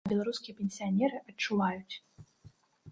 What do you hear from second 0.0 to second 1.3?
А беларускія пенсіянеры